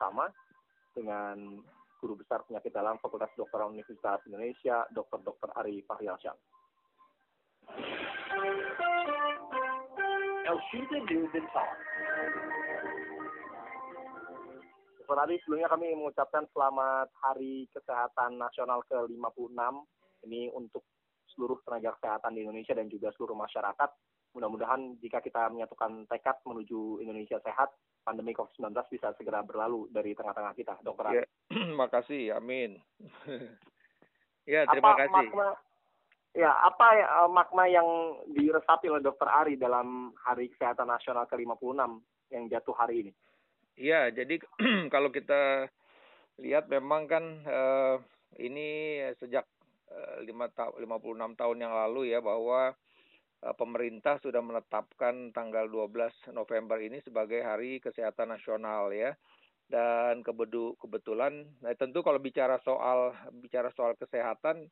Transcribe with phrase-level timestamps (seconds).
[0.00, 0.32] bersama
[0.96, 1.60] dengan
[2.00, 5.20] Guru Besar Penyakit Dalam Fakultas Kedokteran Universitas Indonesia, Dr.
[5.20, 5.52] Dr.
[5.60, 6.32] Ari Fahrialsyah.
[15.04, 15.18] Dr.
[15.20, 19.60] Ari, sebelumnya kami mengucapkan selamat Hari Kesehatan Nasional ke-56.
[20.24, 20.88] Ini untuk
[21.36, 23.92] seluruh tenaga kesehatan di Indonesia dan juga seluruh masyarakat.
[24.32, 27.68] Mudah-mudahan jika kita menyatukan tekad menuju Indonesia sehat,
[28.02, 31.22] pandemi COVID-19 bisa segera berlalu dari tengah-tengah kita, dokter.
[31.22, 31.24] Ya,
[31.80, 32.80] makasih, amin.
[34.52, 35.26] ya, terima apa kasih.
[35.30, 35.48] Makna,
[36.34, 37.88] ya, apa ya, makna yang
[38.32, 41.80] diresapi oleh dokter Ari dalam Hari Kesehatan Nasional ke-56
[42.32, 43.12] yang jatuh hari ini?
[43.80, 44.40] Iya, jadi
[44.94, 45.68] kalau kita
[46.40, 48.00] lihat memang kan uh,
[48.40, 49.44] ini sejak
[49.92, 52.76] uh, 5 ta 56 tahun yang lalu ya bahwa Eh,
[53.56, 59.16] pemerintah sudah menetapkan tanggal 12 November ini sebagai Hari Kesehatan Nasional ya.
[59.70, 64.66] Dan kebetulan nah tentu kalau bicara soal bicara soal kesehatan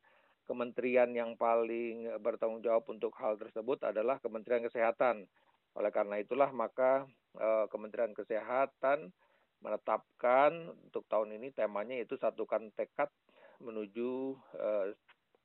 [0.49, 5.29] kementerian yang paling bertanggung jawab untuk hal tersebut adalah Kementerian Kesehatan.
[5.77, 7.05] Oleh karena itulah maka
[7.37, 9.13] eh, Kementerian Kesehatan
[9.61, 13.13] menetapkan untuk tahun ini temanya itu satukan tekad
[13.61, 14.87] menuju eh,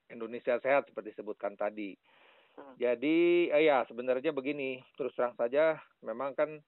[0.10, 1.94] Indonesia sehat seperti disebutkan tadi.
[2.54, 2.76] Hmm.
[2.78, 6.62] Jadi eh, ya sebenarnya begini, terus terang saja memang kan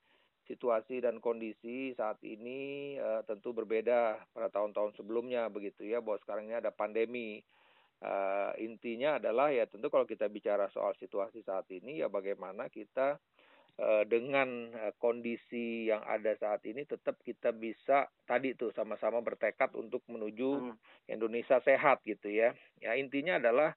[0.45, 6.50] situasi dan kondisi saat ini uh, tentu berbeda pada tahun-tahun sebelumnya begitu ya bahwa sekarang
[6.50, 7.42] ini ada pandemi.
[8.05, 13.17] Uh, intinya adalah ya tentu kalau kita bicara soal situasi saat ini ya bagaimana kita
[13.80, 19.73] uh, dengan uh, kondisi yang ada saat ini tetap kita bisa tadi tuh sama-sama bertekad
[19.80, 20.75] untuk menuju hmm.
[21.08, 22.52] Indonesia sehat gitu ya.
[22.83, 23.73] Ya intinya adalah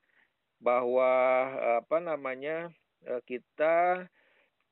[0.58, 1.10] bahwa
[1.78, 2.70] apa namanya
[3.06, 4.06] eh, kita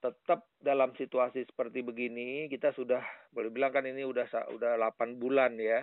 [0.03, 3.01] tetap dalam situasi seperti begini kita sudah
[3.33, 5.83] boleh bilang kan ini udah udah 8 bulan ya.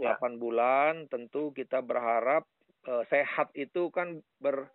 [0.00, 0.16] ya.
[0.18, 2.48] 8 bulan tentu kita berharap
[2.88, 4.66] uh, sehat itu kan ber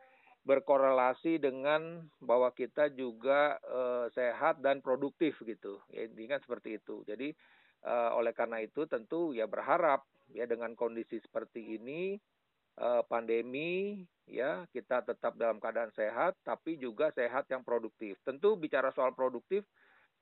[0.48, 5.84] berkorelasi dengan bahwa kita juga uh, sehat dan produktif gitu.
[5.92, 7.04] Ya intinya seperti itu.
[7.04, 7.36] Jadi
[7.84, 12.16] uh, oleh karena itu tentu ya berharap ya dengan kondisi seperti ini
[13.10, 18.20] pandemi ya kita tetap dalam keadaan sehat tapi juga sehat yang produktif.
[18.22, 19.64] Tentu bicara soal produktif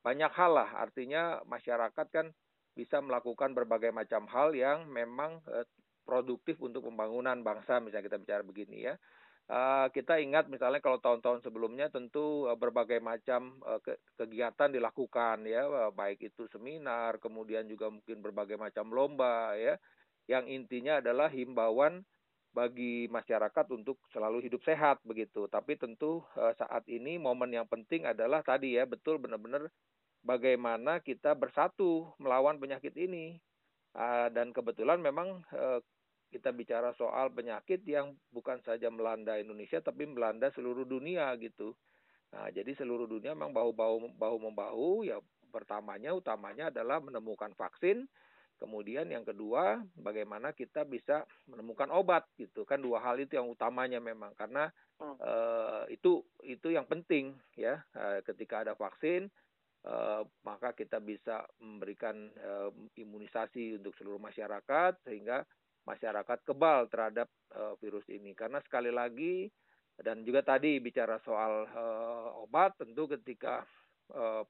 [0.06, 2.30] banyak hal lah artinya masyarakat kan
[2.78, 5.66] bisa melakukan berbagai macam hal yang memang uh,
[6.06, 8.96] produktif untuk pembangunan bangsa misalnya kita bicara begini ya.
[9.46, 16.34] Uh, kita ingat misalnya kalau tahun-tahun sebelumnya tentu berbagai macam ke kegiatan dilakukan ya baik
[16.34, 19.78] itu seminar kemudian juga mungkin berbagai macam lomba ya
[20.26, 22.02] yang intinya adalah himbauan
[22.56, 25.52] bagi masyarakat untuk selalu hidup sehat begitu.
[25.52, 29.68] Tapi tentu uh, saat ini momen yang penting adalah tadi ya betul benar-benar
[30.24, 33.36] bagaimana kita bersatu melawan penyakit ini.
[33.92, 35.80] Uh, dan kebetulan memang uh,
[36.32, 41.76] kita bicara soal penyakit yang bukan saja melanda Indonesia tapi melanda seluruh dunia gitu.
[42.36, 48.04] Nah, jadi seluruh dunia memang bahu-bahu bahu membahu ya pertamanya utamanya adalah menemukan vaksin
[48.56, 52.64] Kemudian yang kedua, bagaimana kita bisa menemukan obat gitu.
[52.64, 55.18] Kan dua hal itu yang utamanya memang karena hmm.
[55.20, 57.84] uh, itu itu yang penting ya.
[57.92, 59.28] Uh, ketika ada vaksin
[59.86, 65.46] uh, maka kita bisa memberikan uh, imunisasi untuk seluruh masyarakat sehingga
[65.86, 68.34] masyarakat kebal terhadap uh, virus ini.
[68.34, 69.46] Karena sekali lagi
[69.96, 73.64] dan juga tadi bicara soal uh, obat tentu ketika
[74.12, 74.44] uh,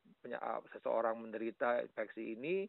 [0.74, 2.66] seseorang menderita infeksi ini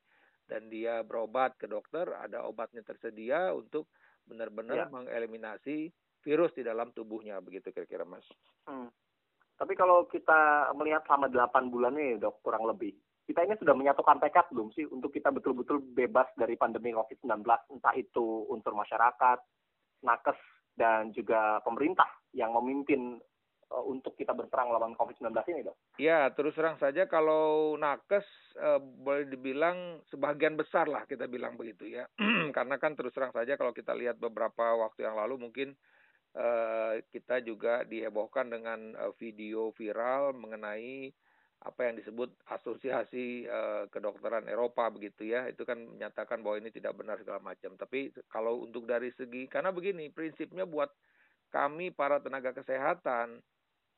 [0.46, 3.90] dan dia berobat ke dokter, ada obatnya tersedia untuk
[4.26, 4.90] benar-benar ya.
[4.90, 5.90] mengeliminasi
[6.26, 8.26] virus di dalam tubuhnya, begitu kira-kira Mas.
[8.66, 8.90] Hmm.
[9.56, 12.92] Tapi kalau kita melihat selama 8 bulan ini dok, kurang lebih,
[13.26, 17.94] kita ini sudah menyatukan tekad belum sih untuk kita betul-betul bebas dari pandemi COVID-19, entah
[17.98, 19.38] itu unsur masyarakat,
[20.06, 20.38] nakes,
[20.76, 23.16] dan juga pemerintah yang memimpin
[23.66, 25.76] untuk kita berperang lawan COVID-19 ini, dok?
[25.98, 28.26] Ya, terus terang saja kalau nakes
[28.62, 32.06] uh, boleh dibilang sebagian besar lah kita bilang begitu ya.
[32.56, 35.74] Karena kan terus terang saja kalau kita lihat beberapa waktu yang lalu mungkin
[36.38, 41.10] uh, kita juga dihebohkan dengan video viral mengenai
[41.56, 43.48] apa yang disebut asosiasi
[43.90, 48.62] kedokteran Eropa begitu ya itu kan menyatakan bahwa ini tidak benar segala macam tapi kalau
[48.62, 50.92] untuk dari segi karena begini prinsipnya buat
[51.50, 53.40] kami para tenaga kesehatan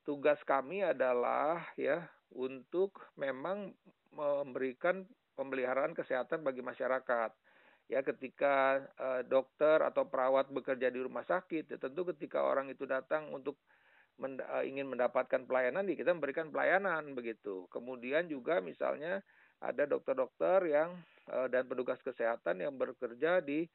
[0.08, 2.00] tugas kami adalah ya
[2.32, 3.76] untuk memang
[4.08, 5.04] memberikan
[5.36, 7.36] pemeliharaan kesehatan bagi masyarakat.
[7.92, 12.88] Ya, ketika uh, dokter atau perawat bekerja di rumah sakit, ya tentu ketika orang itu
[12.88, 13.60] datang untuk
[14.20, 17.68] uh, ingin mendapatkan pelayanan, ya kita memberikan pelayanan begitu.
[17.68, 19.20] Kemudian juga misalnya
[19.60, 21.00] ada dokter-dokter yang
[21.32, 23.68] uh, dan petugas kesehatan yang bekerja di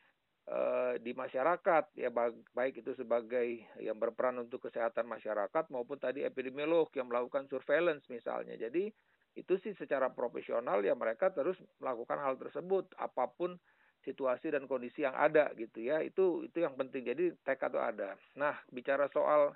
[0.99, 2.11] di masyarakat ya
[2.51, 8.59] baik itu sebagai yang berperan untuk kesehatan masyarakat maupun tadi epidemiolog yang melakukan surveillance misalnya.
[8.59, 8.91] Jadi
[9.33, 13.57] itu sih secara profesional ya mereka terus melakukan hal tersebut apa pun
[14.03, 16.03] situasi dan kondisi yang ada gitu ya.
[16.03, 17.07] Itu itu yang penting.
[17.07, 18.09] Jadi tekad itu ada.
[18.35, 19.55] Nah bicara soal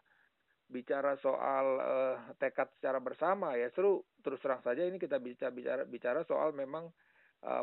[0.68, 4.08] bicara soal uh, tekad secara bersama ya seru.
[4.24, 6.88] Terus terang saja ini kita bicara bicara bicara soal memang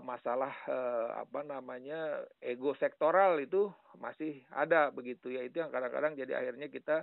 [0.01, 3.69] masalah uh, apa namanya ego sektoral itu
[3.99, 5.43] masih ada begitu ya.
[5.43, 7.03] Itu yang kadang-kadang jadi akhirnya kita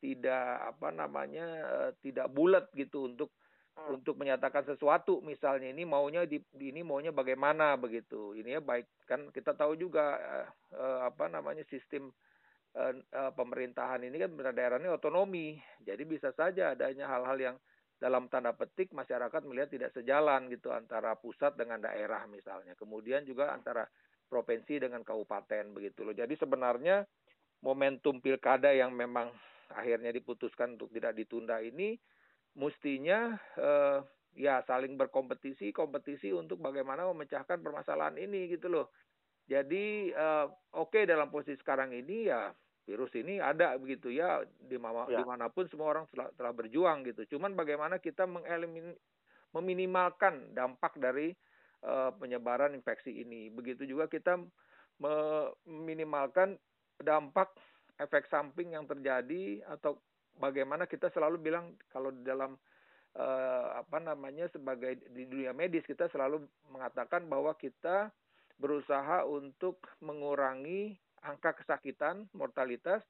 [0.00, 3.30] tidak apa namanya uh, tidak bulat gitu untuk
[3.76, 4.00] Hmm.
[4.00, 5.20] untuk menyatakan sesuatu.
[5.20, 8.32] Misalnya ini maunya di ini maunya bagaimana begitu.
[8.32, 9.04] Ini ya baik.
[9.04, 10.16] Kan kita tahu juga
[11.04, 12.08] apa namanya sistem
[13.12, 15.60] pemerintahan ini kan daerah ini otonomi.
[15.84, 17.56] Jadi bisa saja adanya hal-hal yang
[17.96, 22.76] dalam tanda petik masyarakat melihat tidak sejalan gitu antara pusat dengan daerah misalnya.
[22.76, 23.88] Kemudian juga antara
[24.28, 26.12] provinsi dengan kabupaten begitu loh.
[26.12, 27.06] Jadi sebenarnya
[27.64, 29.32] momentum pilkada yang memang
[29.72, 31.96] akhirnya diputuskan untuk tidak ditunda ini
[32.56, 34.00] mestinya uh,
[34.36, 38.92] ya saling berkompetisi kompetisi untuk bagaimana memecahkan permasalahan ini gitu loh.
[39.46, 42.50] Jadi uh, oke okay, dalam posisi sekarang ini ya
[42.86, 45.20] virus ini ada begitu ya di mana ya.
[45.20, 48.94] di mana pun semua orang telah, telah berjuang gitu cuman bagaimana kita mengelimin
[49.50, 51.34] meminimalkan dampak dari
[51.82, 54.38] uh, penyebaran infeksi ini begitu juga kita
[54.96, 56.56] meminimalkan
[57.02, 57.52] dampak
[58.00, 60.00] efek samping yang terjadi atau
[60.40, 62.56] bagaimana kita selalu bilang kalau di dalam
[63.16, 68.12] uh, apa namanya sebagai di dunia medis kita selalu mengatakan bahwa kita
[68.56, 73.04] berusaha untuk mengurangi angka kesakitan, mortalitas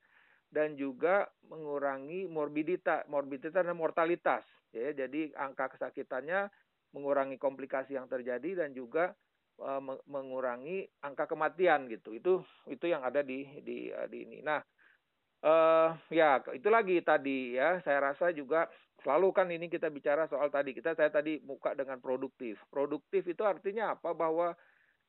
[0.50, 4.46] dan juga mengurangi morbiditas, morbiditas dan mortalitas.
[4.70, 6.50] Ya, jadi angka kesakitannya
[6.94, 9.16] mengurangi komplikasi yang terjadi dan juga
[9.58, 12.14] uh, mengurangi angka kematian gitu.
[12.14, 14.38] Itu itu yang ada di di di ini.
[14.44, 14.62] Nah,
[15.42, 18.70] uh, ya itu lagi tadi ya saya rasa juga
[19.04, 23.44] selalu kan ini kita bicara soal tadi kita saya tadi muka dengan produktif produktif itu
[23.44, 24.56] artinya apa bahwa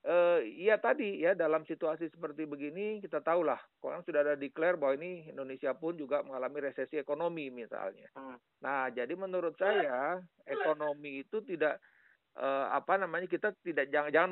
[0.07, 4.95] uh, ya tadi ya dalam situasi seperti begini kita tahulah orang sudah ada declare bahwa
[4.97, 8.63] ini Indonesia pun juga mengalami resesi ekonomi misalnya hmm.
[8.63, 11.83] nah jadi menurut saya ekonomi itu tidak
[12.37, 14.29] uh, apa namanya kita tidak jangan jangan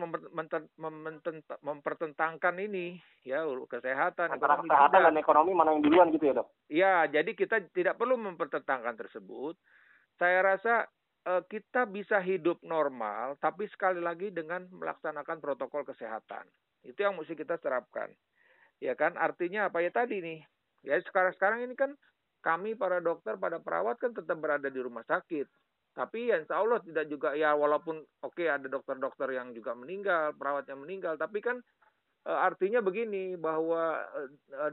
[1.61, 6.47] mempertentangkan ini ya kesehatan antara kesehatan dan ekonomi mana yang duluan gitu ya dok?
[6.69, 9.57] Ya jadi kita tidak perlu mempertentangkan tersebut.
[10.15, 10.87] Saya rasa
[11.25, 16.45] kita bisa hidup normal tapi sekali lagi dengan melaksanakan protokol kesehatan.
[16.85, 18.13] Itu yang mesti kita terapkan.
[18.77, 19.17] Ya kan?
[19.17, 19.81] Artinya apa?
[19.81, 20.45] Ya tadi nih.
[20.85, 21.97] Ya sekarang sekarang ini kan
[22.45, 25.49] kami para dokter pada perawat kan tetap berada di rumah sakit.
[25.97, 30.35] Tapi ya insya Allah tidak juga ya walaupun oke okay, ada dokter-dokter yang juga meninggal,
[30.37, 31.63] perawat yang meninggal, tapi kan
[32.27, 34.21] e, artinya begini bahwa e,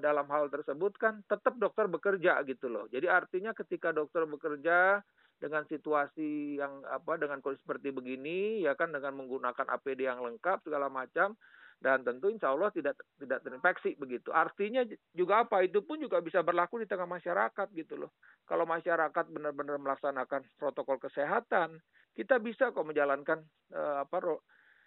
[0.02, 2.90] dalam hal tersebut kan tetap dokter bekerja gitu loh.
[2.90, 4.98] Jadi artinya ketika dokter bekerja
[5.42, 10.62] dengan situasi yang apa dengan kondisi seperti begini ya kan dengan menggunakan APD yang lengkap
[10.62, 11.34] segala macam
[11.82, 14.30] dan tentu insya Allah tidak tidak terinfeksi begitu.
[14.30, 18.14] Artinya juga apa itu pun juga bisa berlaku di tengah masyarakat gitu loh.
[18.46, 21.82] Kalau masyarakat benar-benar melaksanakan protokol kesehatan,
[22.14, 23.42] kita bisa kok menjalankan
[23.74, 24.38] uh, apa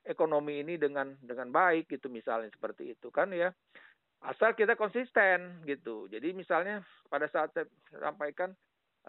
[0.07, 3.51] ekonomi ini dengan dengan baik gitu misalnya seperti itu kan ya.
[4.23, 6.07] Asal kita konsisten gitu.
[6.07, 6.79] Jadi misalnya
[7.11, 8.55] pada saat saya sampaikan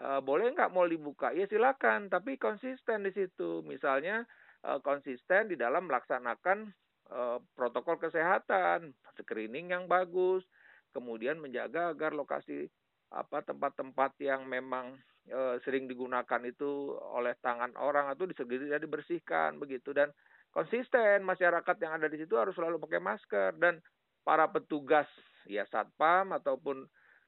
[0.01, 1.33] uh, boleh nggak mau dibuka?
[1.33, 2.09] Ya silakan.
[2.09, 3.61] Tapi konsisten di situ.
[3.65, 4.25] Misalnya
[4.65, 6.73] uh, konsisten di dalam melaksanakan
[7.07, 10.43] Eh, protokol kesehatan, screening yang bagus,
[10.91, 12.67] kemudian menjaga agar lokasi
[13.07, 14.91] apa tempat-tempat yang memang
[15.23, 19.95] e, sering digunakan itu oleh tangan orang itu disegera dibersihkan begitu.
[19.95, 20.11] Dan
[20.51, 23.55] konsisten masyarakat yang ada di situ harus selalu pakai masker.
[23.55, 23.79] Dan
[24.27, 25.07] para petugas
[25.47, 26.83] ya satpam ataupun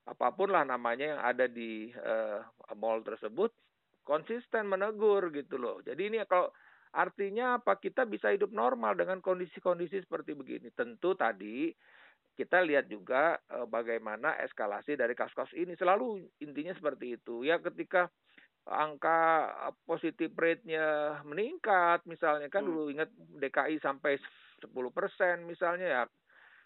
[0.09, 2.15] apa pun lah namanya yang ada di e,
[2.73, 3.53] mall tersebut
[4.01, 5.77] konsisten menegur gitu loh.
[5.85, 6.49] Jadi ini kalau
[6.89, 7.77] Artinya apa?
[7.77, 10.73] Kita bisa hidup normal dengan kondisi-kondisi seperti begini.
[10.73, 11.69] Tentu tadi
[12.33, 15.77] kita lihat juga e, bagaimana eskalasi dari kasus-kasus ini.
[15.77, 17.45] Selalu intinya seperti itu.
[17.45, 18.09] Ya ketika
[18.65, 19.49] angka
[19.85, 22.69] positif rate-nya meningkat, misalnya kan hmm.
[22.69, 24.17] dulu ingat DKI sampai
[24.65, 26.03] 10 persen misalnya ya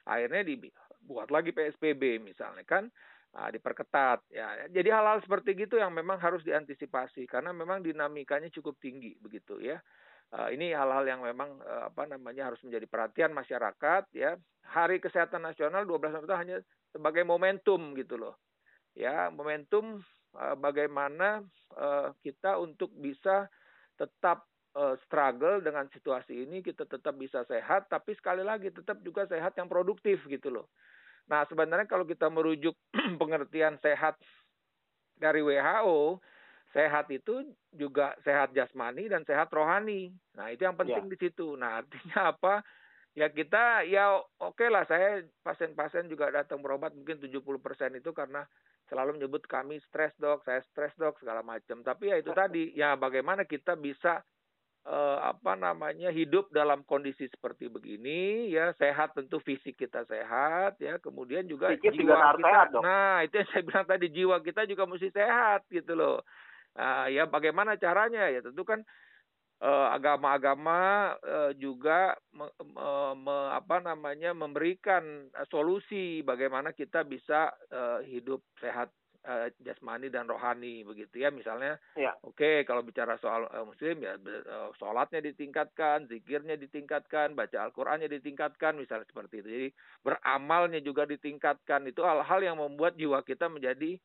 [0.03, 2.89] akhirnya dibuat lagi PSBB misalnya kan
[3.33, 8.77] nah, diperketat ya jadi hal-hal seperti gitu yang memang harus diantisipasi karena memang dinamikanya cukup
[8.79, 9.81] tinggi begitu ya
[10.33, 14.33] Uh, ini hal-hal yang memang uh, apa namanya harus menjadi perhatian masyarakat ya.
[14.65, 16.57] Hari Kesehatan Nasional 12 November hanya
[16.89, 18.41] sebagai momentum gitu loh.
[18.97, 20.01] Ya, momentum
[20.33, 21.45] uh, bagaimana
[21.77, 23.45] uh, kita untuk bisa
[23.93, 24.49] tetap
[25.05, 29.69] struggle dengan situasi ini kita tetap bisa sehat tapi sekali lagi tetap juga sehat yang
[29.69, 30.73] produktif gitu loh.
[31.27, 32.75] Nah, sebenarnya kalau kita merujuk
[33.21, 34.19] pengertian sehat
[35.15, 36.19] dari WHO,
[36.73, 40.11] sehat itu juga sehat jasmani dan sehat rohani.
[40.35, 41.11] Nah, itu yang penting ya.
[41.13, 41.53] di situ.
[41.55, 42.65] Nah, artinya apa?
[43.13, 47.45] Ya kita ya oke okay lah saya pasien-pasien juga datang berobat mungkin 70%
[48.01, 48.41] itu karena
[48.89, 51.85] selalu menyebut kami stres dok, saya stres dok segala macam.
[51.85, 54.25] Tapi ya itu tadi ya bagaimana kita bisa
[54.87, 60.99] uh, apa namanya hidup dalam kondisi seperti begini ya sehat tentu fisik kita sehat ya.
[60.99, 62.83] Kemudian juga Sikit jiwa juga kita sehat, dong.
[62.83, 66.17] nah itu yang saya bilang tadi jiwa kita juga mesti sehat gitu loh.
[66.73, 68.27] Uh, ya bagaimana caranya?
[68.27, 68.81] Ya tentu kan
[69.61, 72.89] uh, agama-agama uh, juga me, me,
[73.23, 78.91] me, apa namanya memberikan solusi bagaimana kita bisa uh, hidup sehat
[79.27, 81.29] uh, jasmani dan rohani begitu ya.
[81.31, 82.15] Misalnya ya.
[82.23, 88.07] oke okay, kalau bicara soal uh, muslim ya uh, sholatnya ditingkatkan zikirnya ditingkatkan baca Al-Qur'annya
[88.11, 89.49] ditingkatkan misalnya seperti itu.
[89.49, 89.69] Jadi
[90.03, 91.87] beramalnya juga ditingkatkan.
[91.89, 93.97] Itu hal-hal yang membuat jiwa kita menjadi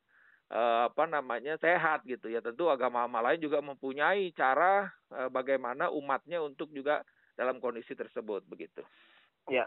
[0.54, 2.38] uh, apa namanya sehat gitu ya.
[2.38, 7.02] Tentu agama-agama lain juga mempunyai cara uh, bagaimana umatnya untuk juga
[7.34, 8.82] dalam kondisi tersebut begitu.
[9.48, 9.64] Ya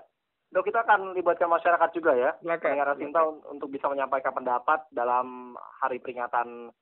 [0.52, 6.04] Dok, kita akan libatkan masyarakat juga ya, pendengar Sinta untuk bisa menyampaikan pendapat dalam hari
[6.04, 6.76] peringatan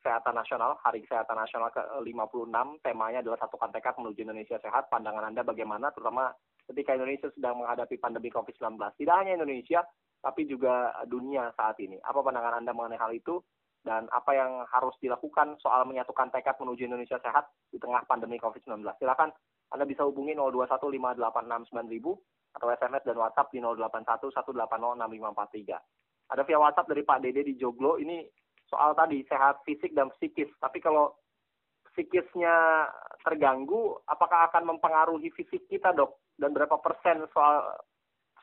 [0.00, 2.56] Kesehatan Nasional, Hari Kesehatan Nasional ke-56.
[2.82, 4.88] Temanya adalah satukan tekad menuju Indonesia sehat.
[4.88, 6.32] Pandangan Anda bagaimana, terutama
[6.66, 8.80] ketika Indonesia sedang menghadapi pandemi COVID-19.
[8.80, 9.84] Tidak hanya Indonesia,
[10.24, 12.00] tapi juga dunia saat ini.
[12.00, 13.44] Apa pandangan Anda mengenai hal itu?
[13.84, 18.82] Dan apa yang harus dilakukan soal menyatukan tekad menuju Indonesia sehat di tengah pandemi COVID-19?
[18.96, 19.30] Silakan
[19.68, 25.80] Anda bisa hubungi 0215869000 atau SMS dan WhatsApp di 0811806543.
[26.32, 28.24] Ada via WhatsApp dari Pak Dede di Joglo, ini
[28.68, 30.48] soal tadi sehat fisik dan psikis.
[30.60, 31.12] Tapi kalau
[31.92, 32.88] psikisnya
[33.20, 36.16] terganggu, apakah akan mempengaruhi fisik kita dok?
[36.40, 37.76] Dan berapa persen soal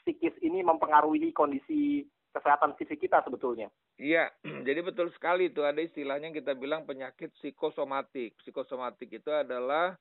[0.06, 3.74] psikis ini mempengaruhi kondisi kesehatan fisik kita sebetulnya?
[3.98, 4.30] Iya,
[4.68, 8.38] jadi betul sekali itu ada istilahnya kita bilang penyakit psikosomatik.
[8.46, 9.98] Psikosomatik itu adalah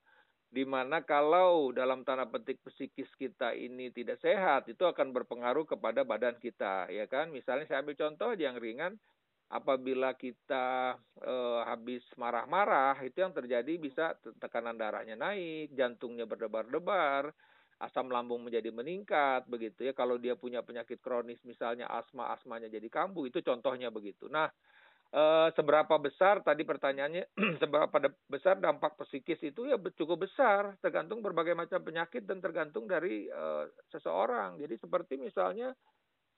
[0.49, 6.09] di mana kalau dalam tanda petik psikis kita ini tidak sehat itu akan berpengaruh kepada
[6.09, 7.28] badan kita ya kan?
[7.28, 8.97] Misalnya saya ambil contoh yang ringan
[9.52, 11.35] apabila kita e,
[11.69, 17.33] habis marah-marah itu yang terjadi bisa tekanan darahnya naik jantungnya berdebar-debar
[17.78, 19.93] asam lambung menjadi meningkat begitu ya.
[19.93, 24.33] Kalau dia punya penyakit kronis misalnya asma asmanya jadi kambuh itu contohnya begitu.
[24.33, 24.49] Nah
[25.08, 27.32] Uh, seberapa besar tadi pertanyaannya
[27.64, 27.96] seberapa
[28.28, 33.64] besar dampak psikis itu ya cukup besar tergantung berbagai macam penyakit dan tergantung dari uh,
[33.88, 34.60] seseorang.
[34.60, 35.72] Jadi seperti misalnya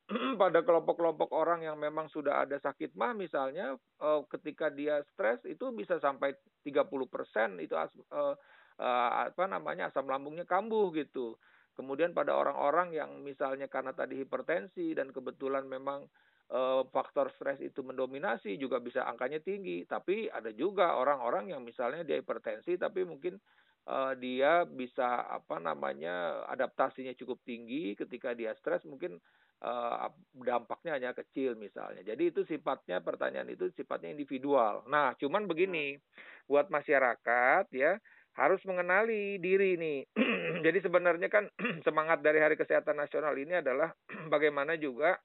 [0.43, 3.75] pada kelompok-kelompok orang yang memang sudah ada sakit mah misalnya
[4.07, 8.39] uh, ketika dia stres itu bisa sampai 30% itu as, uh,
[8.79, 11.35] uh, apa namanya asam lambungnya kambuh gitu.
[11.75, 16.07] Kemudian pada orang-orang yang misalnya karena tadi hipertensi dan kebetulan memang
[16.51, 19.87] uh, faktor stres itu mendominasi juga bisa angkanya tinggi.
[19.87, 23.39] Tapi ada juga orang-orang yang misalnya dia hipertensi tapi mungkin
[23.87, 29.17] uh, dia bisa apa namanya adaptasinya cukup tinggi ketika dia stres mungkin
[29.65, 32.03] uh, dampaknya hanya kecil misalnya.
[32.03, 34.85] Jadi itu sifatnya pertanyaan itu sifatnya individual.
[34.91, 35.97] Nah, cuman begini
[36.51, 37.97] buat masyarakat ya
[38.35, 40.01] harus mengenali diri nih.
[40.67, 41.51] Jadi sebenarnya kan
[41.87, 43.91] semangat dari Hari Kesehatan Nasional ini adalah
[44.35, 45.19] bagaimana juga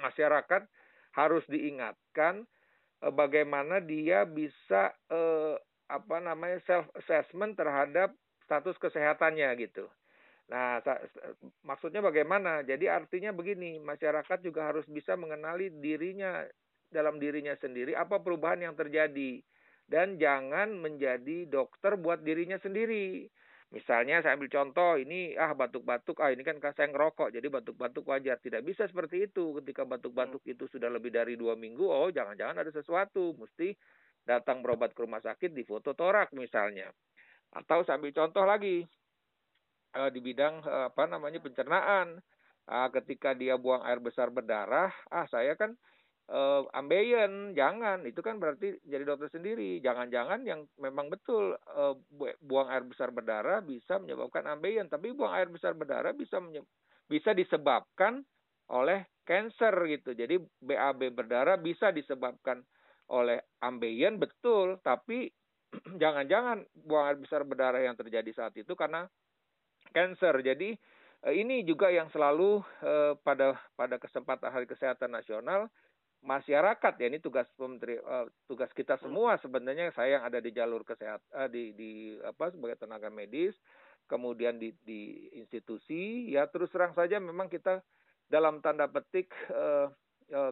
[0.00, 0.62] masyarakat
[1.14, 2.44] harus diingatkan
[3.04, 5.56] eh, bagaimana dia bisa eh,
[5.90, 8.14] apa namanya self assessment terhadap
[8.46, 9.86] status kesehatannya gitu.
[10.50, 10.82] Nah,
[11.62, 12.66] maksudnya bagaimana?
[12.66, 16.42] Jadi artinya begini, masyarakat juga harus bisa mengenali dirinya
[16.90, 19.38] dalam dirinya sendiri apa perubahan yang terjadi
[19.86, 23.30] dan jangan menjadi dokter buat dirinya sendiri.
[23.70, 28.42] Misalnya saya ambil contoh ini ah batuk-batuk ah ini kan saya ngerokok jadi batuk-batuk wajar.
[28.42, 29.54] Tidak bisa seperti itu.
[29.62, 30.52] Ketika batuk-batuk hmm.
[30.58, 33.38] itu sudah lebih dari dua minggu oh jangan-jangan ada sesuatu.
[33.38, 33.70] Mesti
[34.26, 36.90] datang berobat ke rumah sakit di foto torak misalnya.
[37.54, 38.82] Atau saya ambil contoh lagi
[39.94, 42.18] uh, di bidang uh, apa namanya pencernaan.
[42.66, 45.78] Uh, ketika dia buang air besar berdarah ah saya kan
[46.30, 48.06] uh, ambeien jangan.
[48.06, 49.82] Itu kan berarti jadi dokter sendiri.
[49.82, 51.94] Jangan-jangan yang memang betul uh,
[52.40, 54.86] buang air besar berdarah bisa menyebabkan ambeien.
[54.86, 56.38] Tapi buang air besar berdarah bisa
[57.10, 58.22] bisa disebabkan
[58.70, 60.14] oleh cancer gitu.
[60.14, 62.62] Jadi BAB berdarah bisa disebabkan
[63.10, 64.78] oleh ambeien betul.
[64.80, 65.26] Tapi
[66.02, 69.10] jangan-jangan buang air besar berdarah yang terjadi saat itu karena
[69.90, 70.38] cancer.
[70.46, 70.78] Jadi
[71.20, 72.64] ini juga yang selalu
[73.20, 75.68] pada pada kesempatan Hari Kesehatan Nasional
[76.20, 80.84] masyarakat ya ini tugas pementeri uh, tugas kita semua sebenarnya saya yang ada di jalur
[80.84, 83.56] kesehatan uh, di di apa sebagai tenaga medis
[84.04, 87.80] kemudian di di institusi ya terus terang saja memang kita
[88.28, 89.32] dalam tanda petik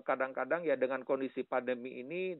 [0.03, 2.35] kadang-kadang uh, uh, ya dengan kondisi pandemi ini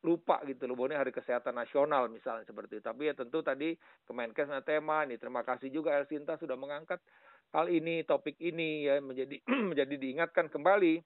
[0.00, 2.84] lupa gitu loh ini hari kesehatan nasional misalnya seperti itu.
[2.84, 3.76] Tapi ya tentu tadi
[4.08, 7.00] Kemenkes tema ini terima kasih juga Elsinta sudah mengangkat
[7.52, 9.36] hal ini topik ini ya menjadi
[9.70, 11.04] menjadi diingatkan kembali.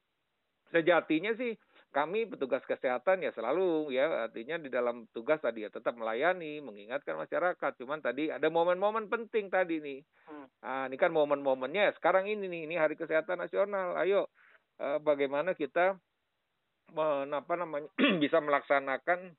[0.72, 1.56] Sejatinya sih
[1.94, 7.14] kami petugas kesehatan ya selalu ya artinya di dalam tugas tadi ya tetap melayani, mengingatkan
[7.18, 7.72] masyarakat.
[7.78, 10.00] Cuman tadi ada momen-momen penting tadi nih.
[10.26, 10.46] Hmm.
[10.64, 13.94] Nah, ini kan momen-momennya sekarang ini nih ini hari kesehatan nasional.
[14.00, 14.26] Ayo
[14.82, 15.94] eh, bagaimana kita
[16.94, 17.88] apa namanya
[18.22, 19.32] bisa melaksanakan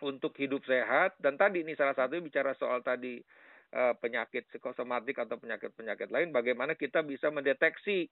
[0.00, 3.20] untuk hidup sehat dan tadi ini salah satu bicara soal tadi
[3.76, 8.08] uh, penyakit psikosomatik atau penyakit-penyakit lain bagaimana kita bisa mendeteksi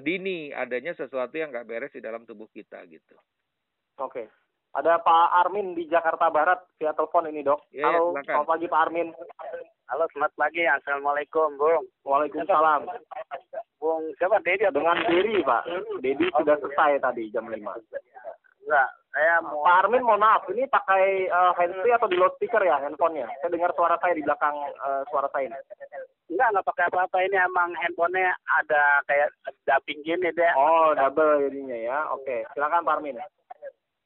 [0.00, 3.16] dini adanya sesuatu yang nggak beres di dalam tubuh kita gitu.
[4.00, 4.28] Oke.
[4.70, 7.66] Ada Pak Armin di Jakarta Barat via telepon ini dok.
[7.74, 9.08] Ya, Halo, ya, selamat pagi Pak Armin.
[9.90, 10.62] Halo, selamat pagi.
[10.62, 11.90] Assalamualaikum, Bung.
[12.06, 12.86] Waalaikumsalam.
[13.82, 14.70] Bung, siapa Dedi?
[14.70, 15.66] Dengan Dedi, Pak.
[15.98, 17.58] Dedi sudah selesai tadi jam 5.
[17.58, 19.66] Enggak, saya mau...
[19.66, 20.46] Pak Armin, mohon maaf.
[20.46, 23.26] Ini pakai uh, handsfree atau di loudspeaker ya handphonenya?
[23.42, 25.58] Saya dengar suara saya di belakang uh, suara saya ini.
[26.30, 27.16] Enggak, enggak pakai apa-apa.
[27.26, 29.34] Ini emang handphonenya ada kayak
[29.66, 30.52] dubbing gini deh.
[30.54, 31.98] Oh, double jadinya ya.
[32.14, 33.18] Oke, silakan Pak Armin.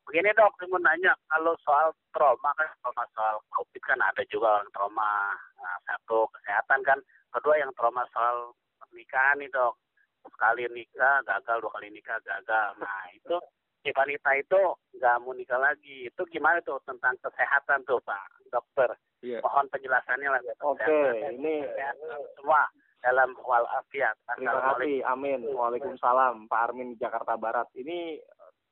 [0.04, 4.60] Begini dok, saya mau nanya kalau soal trauma kan trauma soal covid kan ada juga
[4.60, 7.00] orang trauma nah, satu kesehatan kan,
[7.32, 8.52] kedua yang trauma soal
[8.84, 9.80] pernikahan nih dok,
[10.28, 12.76] sekali nikah gagal, dua kali nikah gagal.
[12.84, 13.36] Nah itu
[13.84, 14.60] si wanita itu
[14.96, 18.96] nggak mau nikah lagi, itu gimana tuh tentang kesehatan tuh pak dokter?
[19.20, 19.44] Yeah.
[19.44, 20.40] Mohon penjelasannya lah.
[20.64, 21.68] Oke, okay, ini
[22.40, 22.64] semua
[23.04, 24.16] dalam walafiat.
[24.32, 25.44] Terima kasih, amin.
[25.52, 27.68] Waalaikumsalam, Pak Armin di Jakarta Barat.
[27.76, 28.16] Ini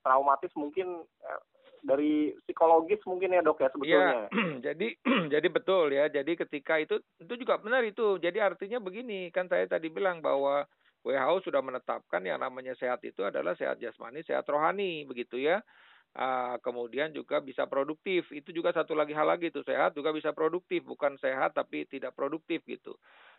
[0.00, 1.42] traumatis mungkin eh,
[1.84, 4.32] dari psikologis mungkin ya dok ya sebetulnya.
[4.32, 4.88] Ya, jadi
[5.36, 6.08] jadi betul ya.
[6.08, 8.16] Jadi ketika itu itu juga benar itu.
[8.16, 10.64] Jadi artinya begini kan saya tadi bilang bahwa
[11.02, 15.60] WHO sudah menetapkan yang namanya sehat itu adalah sehat jasmani, sehat rohani begitu ya.
[16.12, 18.28] Uh, kemudian juga bisa produktif.
[18.30, 22.12] Itu juga satu lagi hal lagi itu sehat juga bisa produktif, bukan sehat tapi tidak
[22.12, 22.94] produktif gitu.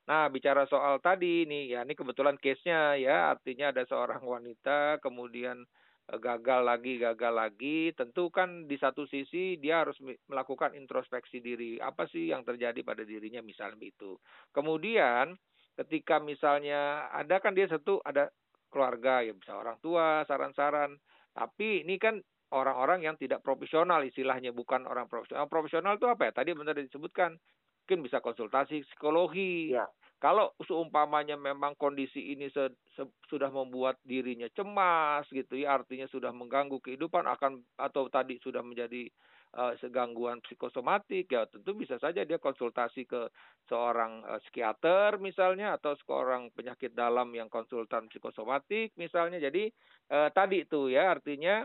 [0.09, 5.63] Nah, bicara soal tadi nih ya ini kebetulan case-nya ya, artinya ada seorang wanita kemudian
[6.03, 9.95] Eh, gagal lagi gagal lagi tentu kan di satu sisi dia harus
[10.27, 14.19] melakukan introspeksi diri apa sih yang terjadi pada dirinya misalnya itu
[14.51, 15.31] kemudian
[15.77, 18.29] ketika misalnya ada kan dia satu ada
[18.73, 20.97] keluarga ya bisa orang tua saran-saran.
[21.33, 22.17] Tapi ini kan
[22.53, 25.49] orang-orang yang tidak profesional istilahnya bukan orang profesional.
[25.49, 26.31] Profesional itu apa ya?
[26.33, 27.37] Tadi benar disebutkan.
[27.83, 29.75] Mungkin bisa konsultasi psikologi.
[29.75, 29.85] Ya.
[30.23, 36.31] Kalau seumpamanya memang kondisi ini se, se, sudah membuat dirinya cemas gitu ya, artinya sudah
[36.31, 39.11] mengganggu kehidupan akan atau tadi sudah menjadi
[39.53, 43.29] uh, segangguan psikosomatik ya tentu bisa saja dia konsultasi ke
[43.69, 49.37] seorang uh, psikiater misalnya atau seorang penyakit dalam yang konsultan psikosomatik misalnya.
[49.37, 49.69] Jadi
[50.13, 51.61] uh, tadi itu ya artinya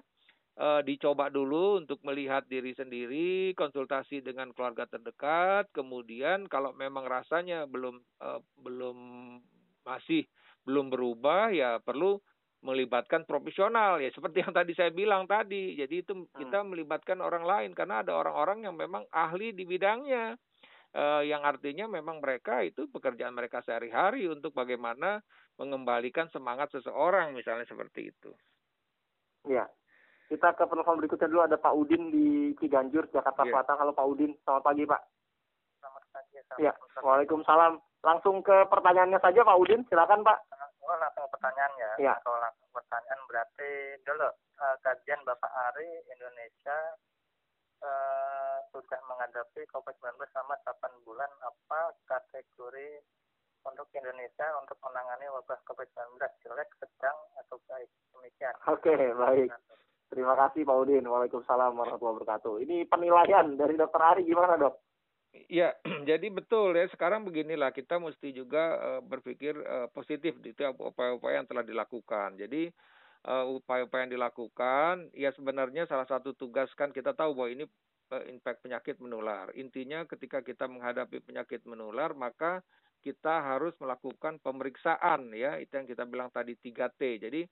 [0.60, 7.64] uh, dicoba dulu untuk melihat diri sendiri, konsultasi dengan keluarga terdekat, kemudian kalau memang rasanya
[7.64, 8.98] belum uh, belum
[9.86, 10.28] masih
[10.68, 12.20] belum berubah ya perlu
[12.58, 15.78] melibatkan profesional ya seperti yang tadi saya bilang tadi.
[15.78, 16.34] Jadi itu hmm.
[16.34, 20.34] kita melibatkan orang lain karena ada orang-orang yang memang ahli di bidangnya.
[20.88, 25.20] Uh, yang artinya memang mereka itu pekerjaan mereka sehari-hari untuk bagaimana
[25.60, 28.32] mengembalikan semangat seseorang misalnya seperti itu.
[29.44, 29.68] Ya,
[30.32, 33.52] kita ke penelpon berikutnya dulu ada Pak Udin di Ciganjur, Jakarta yeah.
[33.52, 33.76] Selatan.
[33.80, 35.02] Halo Pak Udin, selamat pagi Pak.
[35.76, 36.36] Selamat pagi.
[36.56, 36.72] Ya,
[37.04, 37.72] Waalaikumsalam.
[38.00, 40.38] Langsung ke pertanyaannya saja Pak Udin, silakan Pak.
[40.88, 41.92] Oh, langsung pertanyaan ya.
[42.00, 42.14] ya.
[42.24, 43.70] Kalau langsung pertanyaan berarti
[44.08, 46.96] dulu uh, kajian Bapak Ari Indonesia
[47.84, 53.04] uh, sudah menghadapi COVID-19 selama 8 bulan apa kategori
[53.68, 58.56] untuk Indonesia untuk menangani wabah COVID-19 jelek, sedang atau baik demikian.
[58.64, 59.52] Oke, okay, baik.
[60.08, 61.04] Terima kasih Pak Udin.
[61.04, 62.64] Waalaikumsalam warahmatullahi wabarakatuh.
[62.64, 64.87] Ini penilaian dari Dokter Ari gimana dok?
[65.48, 65.76] Ya,
[66.08, 66.88] jadi betul ya.
[66.88, 72.40] Sekarang beginilah kita mesti juga uh, berpikir uh, positif itu upaya-upaya yang telah dilakukan.
[72.40, 72.72] Jadi
[73.28, 77.64] uh, upaya-upaya yang dilakukan, ya sebenarnya salah satu tugas kan kita tahu bahwa ini
[78.12, 79.52] uh, impact penyakit menular.
[79.52, 82.64] Intinya ketika kita menghadapi penyakit menular, maka
[83.04, 85.60] kita harus melakukan pemeriksaan ya.
[85.60, 87.00] Itu yang kita bilang tadi 3T.
[87.20, 87.44] Jadi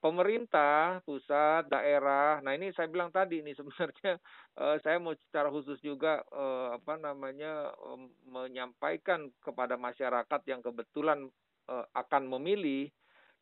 [0.00, 4.16] pemerintah pusat daerah nah ini saya bilang tadi ini sebenarnya
[4.56, 7.76] uh, saya mau secara khusus juga uh, apa namanya
[8.24, 11.28] menyampaikan kepada masyarakat yang kebetulan
[11.68, 12.88] akan memilih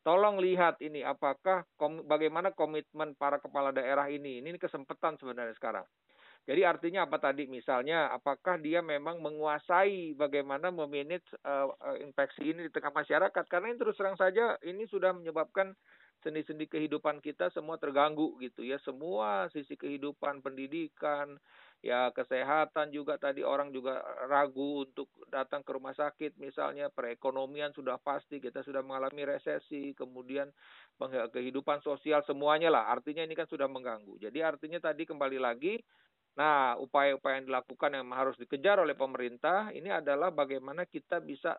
[0.06, 1.66] tolong lihat ini apakah
[2.06, 4.38] bagaimana komitmen para kepala daerah ini.
[4.38, 5.82] Ini kesempatan sebenarnya sekarang.
[6.46, 12.70] Jadi artinya apa tadi misalnya apakah dia memang menguasai bagaimana memanage uh, infeksi ini di
[12.70, 15.74] tengah masyarakat karena ini terus terang saja ini sudah menyebabkan
[16.26, 18.82] sendi-sendi kehidupan kita semua terganggu gitu ya.
[18.82, 21.38] Semua sisi kehidupan pendidikan
[21.86, 26.34] ya kesehatan juga tadi orang juga ragu untuk datang ke rumah sakit.
[26.42, 30.50] Misalnya perekonomian sudah pasti kita sudah mengalami resesi kemudian
[31.30, 32.90] kehidupan sosial semuanya lah.
[32.90, 34.18] Artinya ini kan sudah mengganggu.
[34.18, 35.78] Jadi artinya tadi kembali lagi
[36.36, 41.56] Nah, upaya-upaya yang dilakukan yang harus dikejar oleh pemerintah ini adalah bagaimana kita bisa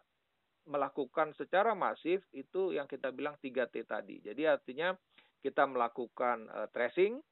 [0.67, 4.19] melakukan secara masif itu yang kita bilang 3T tadi.
[4.19, 4.93] Jadi artinya
[5.39, 7.23] kita melakukan uh, tracing,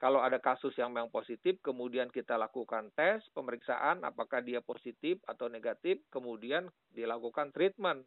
[0.00, 5.46] kalau ada kasus yang memang positif, kemudian kita lakukan tes, pemeriksaan apakah dia positif atau
[5.46, 8.02] negatif, kemudian dilakukan treatment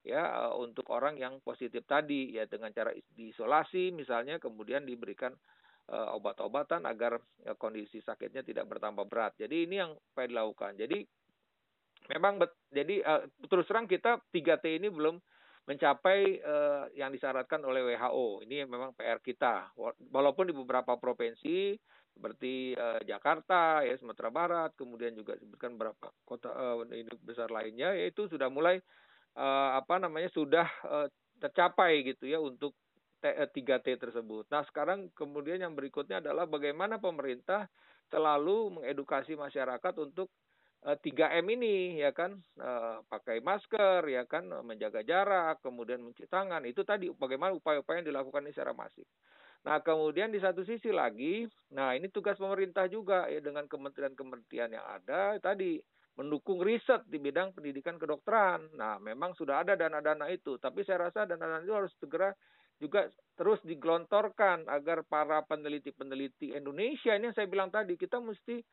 [0.00, 5.28] ya uh, untuk orang yang positif tadi ya dengan cara diisolasi misalnya kemudian diberikan
[5.92, 7.20] uh, obat-obatan agar
[7.60, 9.36] kondisi sakitnya tidak bertambah berat.
[9.36, 10.80] Jadi ini yang perlu dilakukan.
[10.80, 11.04] Jadi
[12.10, 15.16] memang bet, jadi uh, terus terang kita 3T ini belum
[15.70, 18.42] mencapai uh, yang disyaratkan oleh WHO.
[18.42, 19.70] Ini memang PR kita.
[20.10, 21.78] Walaupun di beberapa provinsi
[22.10, 26.82] seperti uh, Jakarta, ya Sumatera Barat, kemudian juga sebutkan beberapa kota uh,
[27.22, 28.82] besar lainnya, yaitu sudah mulai
[29.38, 31.06] uh, apa namanya sudah uh,
[31.38, 32.74] tercapai gitu ya untuk
[33.20, 34.48] 3T eh, tersebut.
[34.48, 37.68] Nah, sekarang kemudian yang berikutnya adalah bagaimana pemerintah
[38.08, 40.32] selalu mengedukasi masyarakat untuk
[40.80, 46.64] 3M eh, ini ya kan eh, pakai masker ya kan menjaga jarak kemudian mencuci tangan
[46.64, 49.04] itu tadi bagaimana upaya-upaya yang dilakukan secara masif.
[49.60, 51.44] Nah kemudian di satu sisi lagi,
[51.76, 55.76] nah ini tugas pemerintah juga ya dengan kementerian-kementerian yang ada tadi
[56.16, 58.72] mendukung riset di bidang pendidikan kedokteran.
[58.72, 62.32] Nah memang sudah ada dana-dana itu, tapi saya rasa dana-dana itu harus segera
[62.80, 63.04] juga
[63.36, 68.64] terus digelontorkan agar para peneliti-peneliti Indonesia ini yang saya bilang tadi kita mesti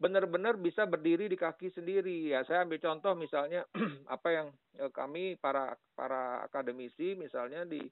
[0.00, 2.32] benar-benar bisa berdiri di kaki sendiri.
[2.32, 3.68] Ya saya ambil contoh misalnya
[4.16, 4.48] apa yang
[4.80, 7.84] eh, kami para para akademisi misalnya di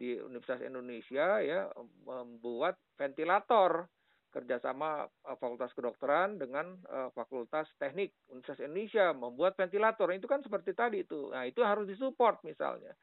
[0.00, 1.68] di Universitas Indonesia ya
[2.08, 3.84] membuat ventilator
[4.32, 10.08] kerjasama eh, Fakultas Kedokteran dengan uh, Fakultas Teknik Universitas Indonesia membuat ventilator.
[10.16, 11.28] Itu kan seperti tadi itu.
[11.28, 12.96] Nah itu harus disupport misalnya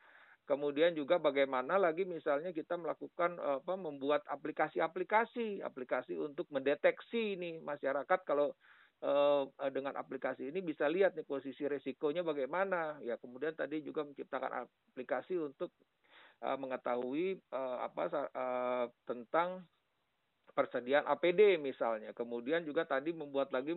[0.48, 8.20] Kemudian juga bagaimana lagi misalnya kita melakukan apa membuat aplikasi-aplikasi, aplikasi untuk mendeteksi nih masyarakat
[8.24, 8.56] kalau
[9.04, 9.44] eh,
[9.76, 12.96] dengan aplikasi ini bisa lihat nih posisi resikonya bagaimana.
[13.04, 15.76] Ya kemudian tadi juga menciptakan aplikasi untuk
[16.40, 19.68] eh, mengetahui eh, apa eh, tentang
[20.56, 22.16] persediaan APD misalnya.
[22.16, 23.76] Kemudian juga tadi membuat lagi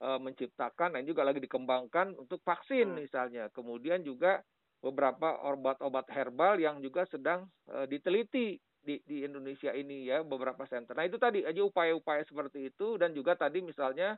[0.00, 2.96] eh, menciptakan dan juga lagi dikembangkan untuk vaksin hmm.
[2.96, 3.44] misalnya.
[3.52, 4.40] Kemudian juga
[4.78, 10.94] beberapa obat-obat herbal yang juga sedang uh, diteliti di, di Indonesia ini ya beberapa center.
[10.94, 14.16] Nah itu tadi aja upaya-upaya seperti itu dan juga tadi misalnya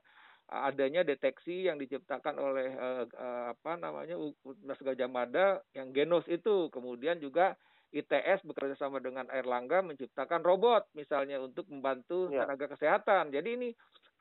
[0.50, 5.46] adanya deteksi yang diciptakan oleh uh, uh, apa namanya Universitas Gajah Mada
[5.78, 7.54] yang Genos itu kemudian juga
[7.90, 12.46] ITS bekerja sama dengan Erlangga menciptakan robot misalnya untuk membantu ya.
[12.46, 13.34] tenaga kesehatan.
[13.34, 13.68] Jadi ini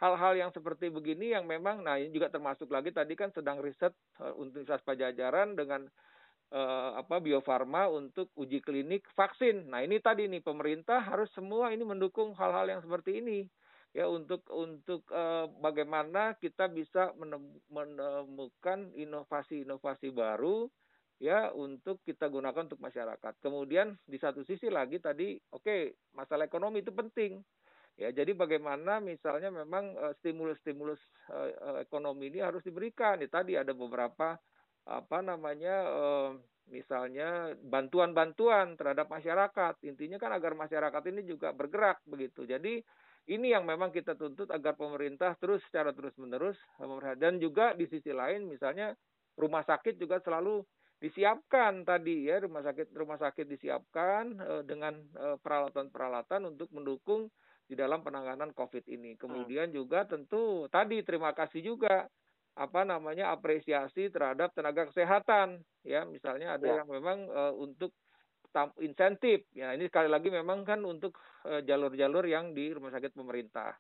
[0.02, 3.94] hal-hal yang seperti begini yang memang nah ini juga termasuk lagi tadi kan sedang riset
[4.22, 5.86] uh, Universitas Pajajaran dengan
[6.54, 9.70] uh, apa Bio Farma untuk uji klinik vaksin.
[9.70, 13.46] Nah, ini tadi nih pemerintah harus semua ini mendukung hal-hal yang seperti ini
[13.90, 20.70] ya untuk untuk uh, bagaimana kita bisa menemukan inovasi-inovasi baru
[21.18, 23.34] ya untuk kita gunakan untuk masyarakat.
[23.42, 25.82] Kemudian di satu sisi lagi tadi oke okay,
[26.14, 27.42] masalah ekonomi itu penting.
[28.00, 29.92] Ya, jadi bagaimana misalnya memang
[30.24, 31.04] stimulus-stimulus
[31.36, 33.20] uh, uh, ekonomi ini harus diberikan.
[33.20, 34.40] Ya, tadi ada beberapa
[34.90, 36.32] apa namanya eh,
[36.74, 39.78] misalnya bantuan-bantuan terhadap masyarakat.
[39.86, 42.46] Intinya kan agar masyarakat ini juga bergerak begitu.
[42.46, 42.82] Jadi
[43.30, 46.58] ini yang memang kita tuntut agar pemerintah terus secara terus-menerus
[47.22, 48.98] dan juga di sisi lain misalnya
[49.38, 50.66] rumah sakit juga selalu
[50.98, 54.98] disiapkan tadi ya rumah sakit rumah sakit disiapkan uh, dengan
[55.46, 57.30] peralatan-peralatan untuk mendukung
[57.70, 59.14] di dalam penanganan COVID ini.
[59.14, 59.76] Kemudian hmm.
[59.78, 62.10] juga tentu tadi terima kasih juga
[62.56, 65.62] apa namanya apresiasi terhadap tenaga kesehatan.
[65.86, 66.76] Ya misalnya ada ya.
[66.84, 67.94] yang memang uh, untuk
[68.82, 69.46] insentif.
[69.54, 71.14] Ya ini sekali lagi memang kan untuk
[71.46, 73.78] eh, jalur-jalur uh, yang di rumah sakit pemerintah.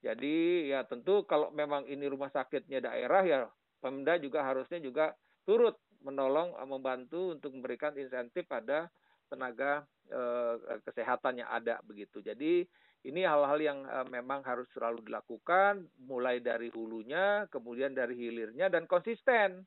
[0.00, 3.38] Jadi ya tentu kalau memang ini rumah sakitnya daerah ya
[3.80, 5.12] Pemda juga harusnya juga
[5.44, 8.88] turut menolong uh, membantu untuk memberikan insentif pada
[9.28, 12.24] tenaga uh, kesehatan yang ada begitu.
[12.24, 12.64] Jadi
[13.04, 18.88] ini hal-hal yang uh, memang harus selalu dilakukan, mulai dari hulunya, kemudian dari hilirnya, dan
[18.88, 19.62] konsisten.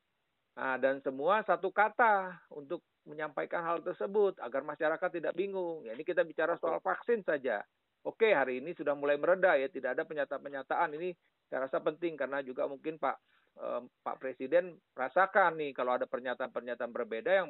[0.58, 5.86] Nah, dan semua satu kata untuk menyampaikan hal tersebut agar masyarakat tidak bingung.
[5.86, 7.64] Ya, ini kita bicara soal vaksin saja.
[8.04, 10.96] Oke, hari ini sudah mulai mereda ya, tidak ada pernyataan-pernyataan.
[10.96, 11.12] Ini
[11.48, 13.16] saya rasa penting karena juga mungkin Pak
[13.60, 17.48] eh, Pak Presiden rasakan nih kalau ada pernyataan-pernyataan berbeda yang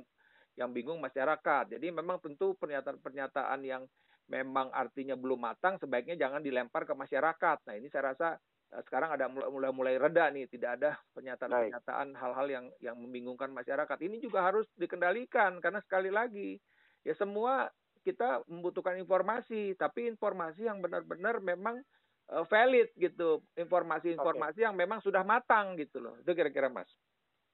[0.59, 1.71] yang bingung masyarakat.
[1.71, 3.87] Jadi memang tentu pernyataan-pernyataan yang
[4.31, 7.59] memang artinya belum matang sebaiknya jangan dilempar ke masyarakat.
[7.66, 8.38] Nah, ini saya rasa
[8.71, 13.99] Eh, sekarang ada mulai mulai reda nih, tidak ada pernyataan-pernyataan hal-hal yang yang membingungkan masyarakat.
[13.99, 16.55] Ini juga harus dikendalikan karena sekali lagi
[17.03, 17.66] ya semua
[18.07, 21.83] kita membutuhkan informasi, tapi informasi yang benar-benar memang
[22.31, 24.66] uh, valid gitu, informasi-informasi okay.
[24.71, 26.14] yang memang sudah matang gitu loh.
[26.23, 26.88] Itu kira-kira Mas.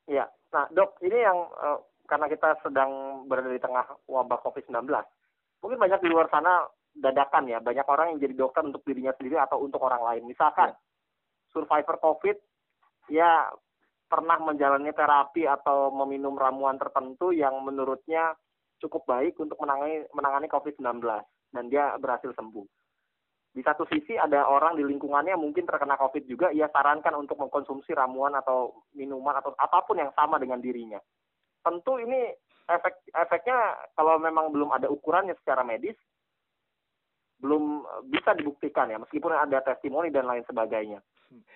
[0.07, 0.29] Iya.
[0.53, 4.85] Nah, Dok, ini yang uh, karena kita sedang berada di tengah wabah Covid-19.
[5.67, 6.63] Mungkin banyak di luar sana
[6.95, 10.31] dadakan ya, banyak orang yang jadi dokter untuk dirinya sendiri atau untuk orang lain.
[10.31, 10.79] Misalkan ya
[11.57, 12.37] survivor COVID
[13.09, 13.49] ya
[14.07, 18.37] pernah menjalani terapi atau meminum ramuan tertentu yang menurutnya
[18.77, 21.01] cukup baik untuk menangani menangani COVID-19
[21.57, 22.69] dan dia berhasil sembuh.
[23.57, 27.97] Di satu sisi ada orang di lingkungannya mungkin terkena COVID juga, ia sarankan untuk mengkonsumsi
[27.97, 31.01] ramuan atau minuman atau apa pun yang sama dengan dirinya.
[31.65, 35.95] Tentu ini efek efeknya kalau memang belum ada ukurannya secara medis
[37.37, 41.05] belum bisa dibuktikan ya meskipun ada testimoni dan lain sebagainya.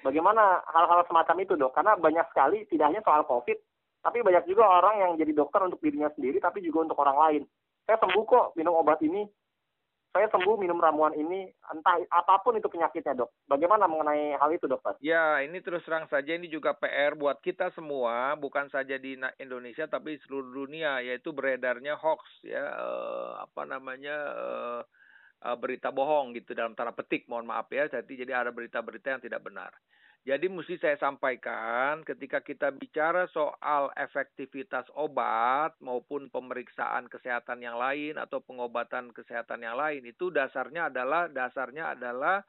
[0.04, 1.72] Bagaimana hal-hal semacam itu dok?
[1.72, 3.58] Karena banyak sekali tidak hanya soal COVID,
[4.02, 7.42] tapi banyak juga orang yang jadi dokter untuk dirinya sendiri, tapi juga untuk orang lain.
[7.86, 9.24] Saya sembuh kok minum obat ini,
[10.10, 13.30] saya sembuh minum ramuan ini, entah apa pun itu penyakitnya dok.
[13.46, 14.98] Bagaimana mengenai hal itu dokter?
[14.98, 19.86] Ya, ini terus terang saja ini juga PR buat kita semua, bukan saja di Indonesia
[19.86, 24.16] tapi seluruh dunia, yaitu beredarnya hoax ya, eh, apa namanya.
[24.34, 24.82] Eh,
[25.44, 29.22] uh, berita bohong gitu dalam tanda petik mohon maaf ya jadi jadi ada berita-berita yang
[29.22, 29.72] tidak benar
[30.20, 38.20] jadi mesti saya sampaikan ketika kita bicara soal efektivitas obat maupun pemeriksaan kesehatan yang lain
[38.20, 42.44] atau pengobatan kesehatan yang lain itu dasarnya adalah dasarnya adalah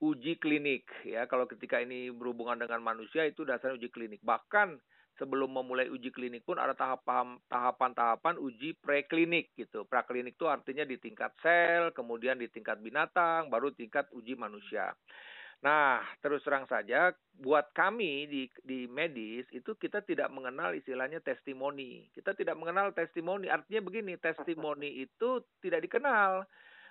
[0.00, 4.80] uji klinik ya kalau ketika ini berhubungan dengan manusia itu dasarnya uji klinik bahkan
[5.20, 9.84] sebelum memulai uji klinik pun ada tahapan-tahapan uji preklinik gitu.
[9.84, 14.96] Preklinik itu artinya di tingkat sel, kemudian di tingkat binatang, baru tingkat uji manusia.
[15.62, 22.10] Nah, terus terang saja, buat kami di, di medis itu kita tidak mengenal istilahnya testimoni.
[22.10, 23.46] Kita tidak mengenal testimoni.
[23.46, 26.42] Artinya begini, testimoni itu tidak dikenal.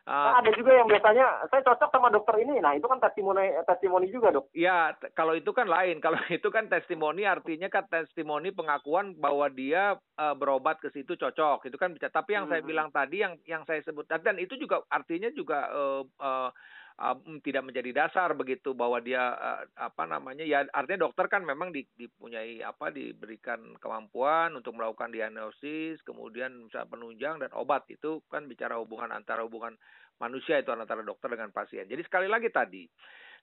[0.02, 2.58] Uh, ada juga yang biasanya saya cocok sama dokter ini.
[2.58, 4.50] Nah, itu kan testimoni testimoni juga, Dok.
[4.58, 6.02] Ya, kalau itu kan lain.
[6.06, 11.70] Kalau itu kan testimoni artinya kan testimoni pengakuan bahwa dia uh, berobat ke situ cocok.
[11.70, 12.10] Itu kan bisa.
[12.10, 12.52] Tapi yang hmm.
[12.56, 16.50] saya bilang tadi yang yang saya sebut dan itu juga artinya juga uh, uh,
[17.00, 21.72] um, tidak menjadi dasar begitu bahwa dia uh, apa namanya ya artinya dokter kan memang
[21.72, 27.88] di, dipunyai apa diberikan kemampuan untuk melakukan diagnosis kemudian bisa penunjang dan obat.
[27.88, 29.78] Itu kan bicara hubungan antara hubungan
[30.20, 31.88] manusia itu antara dokter dengan pasien.
[31.88, 32.84] Jadi sekali lagi tadi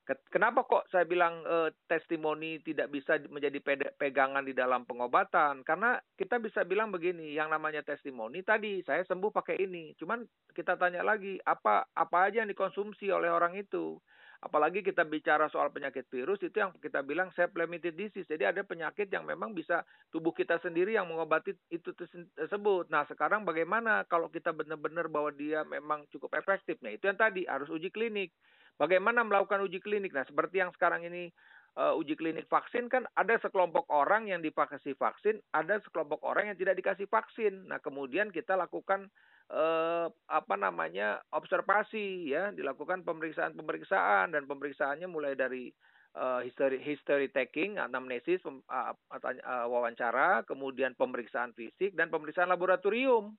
[0.08, 3.60] Kenapa kok saya bilang eh, testimoni tidak bisa menjadi
[3.92, 5.60] pegangan di dalam pengobatan?
[5.68, 9.92] Karena kita bisa bilang begini, yang namanya testimoni tadi saya sembuh pakai ini.
[10.00, 10.24] Cuman
[10.56, 14.00] kita tanya lagi, apa apa aja yang dikonsumsi oleh orang itu?
[14.38, 18.24] Apalagi kita bicara soal penyakit virus itu yang kita bilang self limited disease.
[18.30, 19.82] Jadi ada penyakit yang memang bisa
[20.14, 22.86] tubuh kita sendiri yang mengobati itu tersebut.
[22.88, 26.78] Nah, sekarang bagaimana kalau kita benar-benar bahwa dia memang cukup efektif?
[26.80, 28.30] Nah, itu yang tadi harus uji klinik.
[28.78, 30.14] Bagaimana melakukan uji klinik?
[30.14, 31.34] Nah, seperti yang sekarang ini
[31.74, 36.58] uh, uji klinik vaksin kan ada sekelompok orang yang dikasih vaksin, ada sekelompok orang yang
[36.58, 37.66] tidak dikasih vaksin.
[37.66, 39.10] Nah, kemudian kita lakukan
[39.50, 45.74] uh, apa namanya observasi ya, dilakukan pemeriksaan-pemeriksaan dan pemeriksaannya mulai dari
[46.14, 53.34] uh, history history taking, anamnesis, uh, uh, wawancara, kemudian pemeriksaan fisik dan pemeriksaan laboratorium.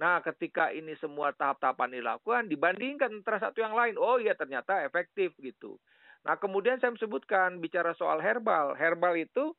[0.00, 5.36] Nah, ketika ini semua tahap-tahapan dilakukan, dibandingkan antara satu yang lain, oh iya ternyata efektif
[5.36, 5.76] gitu.
[6.24, 8.72] Nah, kemudian saya sebutkan bicara soal herbal.
[8.80, 9.52] Herbal itu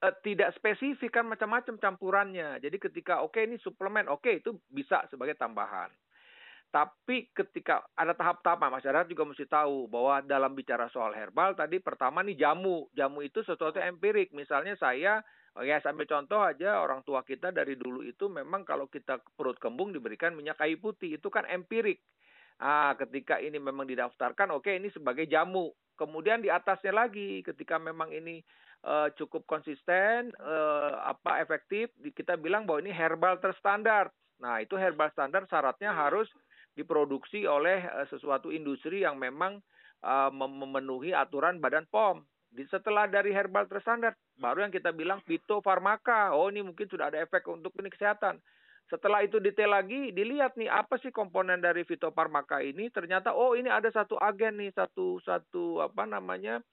[0.00, 2.56] eh, tidak spesifik kan macam-macam campurannya.
[2.64, 5.92] Jadi ketika oke okay, ini suplemen, oke okay, itu bisa sebagai tambahan.
[6.68, 12.20] Tapi ketika ada tahap-tahap masyarakat juga mesti tahu bahwa dalam bicara soal herbal tadi pertama
[12.20, 12.88] nih jamu.
[12.92, 14.36] Jamu itu sesuatu empirik.
[14.36, 15.24] Misalnya saya
[15.58, 19.58] Oh ya, sampai contoh aja orang tua kita dari dulu itu memang kalau kita perut
[19.58, 21.98] kembung diberikan minyak kayu putih, itu kan empirik.
[22.62, 25.74] Ah, ketika ini memang didaftarkan, oke okay, ini sebagai jamu.
[25.98, 28.38] Kemudian di atasnya lagi, ketika memang ini
[28.86, 34.14] uh, cukup konsisten, uh, apa efektif, kita bilang bahwa ini herbal terstandar.
[34.38, 36.30] Nah, itu herbal standar syaratnya harus
[36.78, 39.58] diproduksi oleh uh, sesuatu industri yang memang
[40.06, 42.22] uh, memenuhi aturan Badan POM
[42.70, 46.32] Setelah dari herbal terstandar, baru yang kita bilang fitofarmaka.
[46.32, 48.40] Oh ini mungkin sudah ada efek untuk ini kesehatan.
[48.88, 52.88] Setelah itu detail lagi, dilihat nih apa sih komponen dari fitofarmaka ini.
[52.88, 56.64] Ternyata oh ini ada satu agen nih, satu satu apa namanya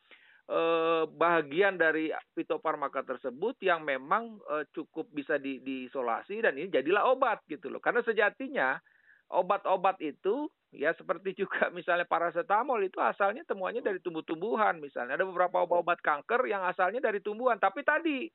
[0.47, 7.11] eh, bagian dari fitofarmaka tersebut yang memang eh, cukup bisa di, diisolasi dan ini jadilah
[7.11, 7.83] obat gitu loh.
[7.83, 8.79] Karena sejatinya
[9.31, 15.17] obat-obat itu ya seperti juga misalnya paracetamol itu asalnya temuannya dari tumbuh-tumbuhan misalnya.
[15.17, 17.57] Ada beberapa obat-obat kanker yang asalnya dari tumbuhan.
[17.57, 18.27] Tapi tadi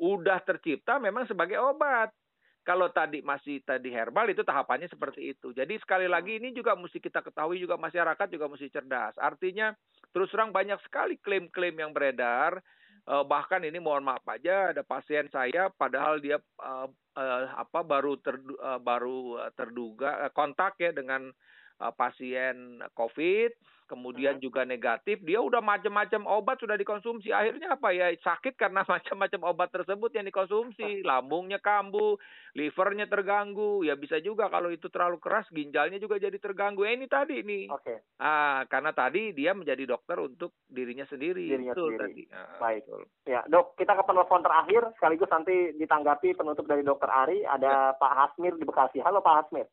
[0.00, 2.14] udah tercipta memang sebagai obat.
[2.60, 5.50] Kalau tadi masih tadi herbal itu tahapannya seperti itu.
[5.56, 9.16] Jadi sekali lagi ini juga mesti kita ketahui juga masyarakat juga mesti cerdas.
[9.16, 9.72] Artinya
[10.12, 12.60] terus terang banyak sekali klaim-klaim yang beredar
[13.08, 18.18] uh, bahkan ini mohon maaf aja ada pasien saya padahal dia uh, uh, apa baru
[18.20, 21.32] ter, uh, baru terduga uh, kontak ya dengan
[21.80, 23.50] uh, pasien COVID,
[23.90, 24.44] kemudian hmm.
[24.46, 27.34] juga negatif, dia udah macam-macam obat sudah dikonsumsi.
[27.34, 32.14] Akhirnya apa ya sakit karena macam-macam obat tersebut yang dikonsumsi, lambungnya kambuh,
[32.54, 33.82] livernya terganggu.
[33.82, 36.86] Ya bisa juga kalau itu terlalu keras, ginjalnya juga jadi terganggu.
[36.86, 37.66] Eh, ini tadi nih.
[37.74, 37.98] Oke.
[37.98, 37.98] Okay.
[38.22, 41.50] Ah, karena tadi dia menjadi dokter untuk dirinya sendiri.
[41.50, 41.98] Dirinya itu sendiri.
[42.06, 42.24] Tadi.
[42.30, 42.86] Ah, Baik.
[42.86, 43.02] Betul.
[43.26, 47.42] Ya, dok, kita ke penelpon terakhir sekaligus nanti ditanggapi penutup dari dokter Ari.
[47.42, 47.98] Ada ya.
[47.98, 49.02] Pak Hasmir di Bekasi.
[49.02, 49.66] Halo Pak Hasmir.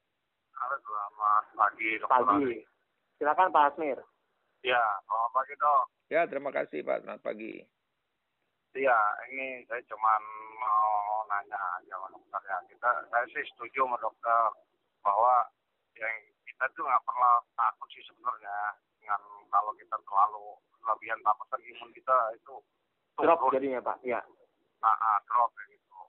[0.57, 1.89] Halo, selamat pagi.
[2.01, 2.76] Pagi.
[3.17, 3.97] Silakan Pak Asmir.
[4.61, 5.83] Ya, selamat pagi dok.
[6.13, 7.01] Ya, terima kasih Pak.
[7.01, 7.65] Selamat pagi.
[8.77, 8.99] Iya,
[9.33, 10.21] ini saya cuma
[10.61, 12.57] mau nanya aja sama dokter ya.
[12.69, 14.41] Kita, saya sih setuju sama dokter
[15.01, 15.49] bahwa
[15.97, 16.13] yang
[16.45, 18.57] kita tuh nggak pernah takut sih sebenarnya
[19.01, 20.45] dengan kalau kita terlalu
[20.77, 22.55] kelebihan takutan imun kita itu
[23.17, 23.97] drop jadinya Pak.
[24.05, 24.21] Iya.
[24.77, 26.01] Nah, ah, drop gitu.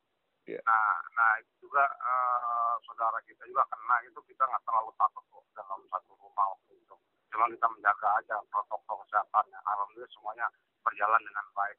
[0.45, 0.61] Yeah.
[0.69, 5.45] Nah, nah itu juga uh, saudara kita juga kena itu kita nggak terlalu takut kok
[5.57, 6.53] dalam satu rumah.
[7.29, 9.61] Cuma kita menjaga aja protokol kesehatannya.
[9.65, 10.47] Alhamdulillah semuanya
[10.81, 11.79] berjalan dengan baik.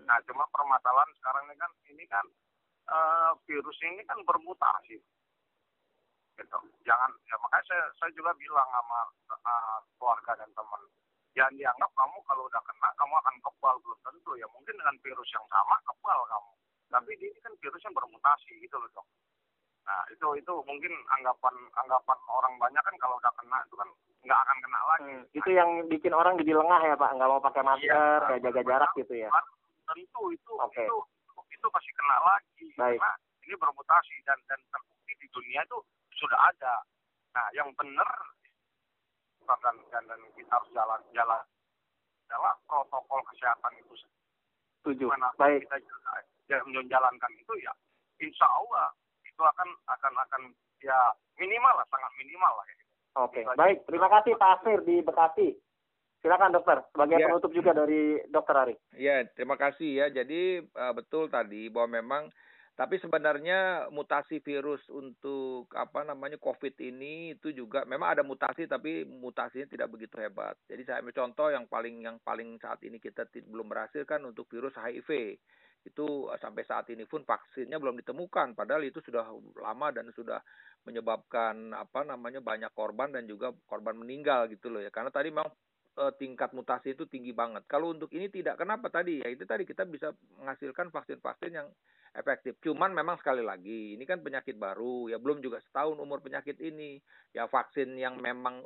[0.00, 2.26] Nah, cuma permasalahan sekarang ini kan ini kan
[2.88, 5.00] uh, virus ini kan bermutasi.
[6.40, 6.58] Gitu.
[6.88, 10.82] Jangan ya makanya saya saya juga bilang sama uh, keluarga dan teman
[11.34, 15.28] jangan dianggap kamu kalau udah kena kamu akan kebal belum tentu ya mungkin dengan virus
[15.30, 16.52] yang sama kebal kamu
[16.90, 19.06] tapi ini kan virus yang bermutasi gitu loh dok
[19.86, 23.88] nah itu itu mungkin anggapan anggapan orang banyak kan kalau udah kena itu kan
[24.20, 25.12] nggak akan kena lagi.
[25.16, 27.10] hmm, itu yang bikin orang jadi lengah ya pak.
[27.16, 29.28] Nggak mau pakai masker iya, kayak jaga jarak gitu ya.
[29.88, 30.86] Tentu itu okay.
[30.86, 30.96] itu
[31.50, 32.66] itu pasti kena lagi.
[32.76, 32.98] Baik.
[33.00, 33.12] karena
[33.48, 35.78] ini bermutasi dan dan terbukti di dunia itu
[36.20, 36.74] sudah ada.
[37.32, 38.10] Nah yang benar
[39.50, 41.42] dan dan, dan kita harus jalan jalan.
[42.30, 43.94] Adalah protokol kesehatan itu.
[44.80, 45.66] Setuju baik.
[45.66, 45.76] kita
[46.50, 47.72] yang menjalankan itu ya
[48.20, 48.92] insya Allah
[49.24, 50.42] itu akan akan akan
[50.84, 50.96] ya
[51.40, 52.79] minimal lah sangat minimal lah gitu.
[53.18, 53.58] Oke, okay.
[53.58, 53.82] baik.
[53.90, 55.48] Terima kasih Pak Asir di Bekasi.
[56.20, 57.26] Silakan dokter, sebagai ya.
[57.32, 58.76] penutup juga dari dokter Ari.
[59.00, 60.06] Ya, terima kasih ya.
[60.12, 62.22] Jadi uh, betul tadi bahwa memang
[62.76, 69.04] tapi sebenarnya mutasi virus untuk apa namanya COVID ini itu juga memang ada mutasi tapi
[69.04, 70.56] mutasinya tidak begitu hebat.
[70.64, 74.48] Jadi saya ambil contoh yang paling yang paling saat ini kita belum berhasil kan untuk
[74.48, 75.36] virus HIV
[75.84, 78.52] itu eh, sampai saat ini pun vaksinnya belum ditemukan.
[78.52, 79.24] Padahal itu sudah
[79.60, 80.40] lama dan sudah
[80.84, 84.92] menyebabkan apa namanya banyak korban dan juga korban meninggal gitu loh ya.
[84.92, 85.48] Karena tadi memang
[85.96, 87.64] e, tingkat mutasi itu tinggi banget.
[87.68, 88.56] Kalau untuk ini tidak.
[88.60, 89.20] Kenapa tadi?
[89.20, 91.68] Ya itu tadi kita bisa menghasilkan vaksin-vaksin yang
[92.16, 92.56] efektif.
[92.64, 95.12] Cuman memang sekali lagi ini kan penyakit baru.
[95.12, 96.96] Ya belum juga setahun umur penyakit ini.
[97.36, 98.64] Ya vaksin yang memang